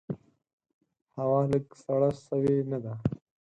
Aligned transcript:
هوا 1.17 1.39
لږ 1.51 1.65
سړه 1.83 2.09
سوي 2.25 2.55
نده؟ 2.71 2.93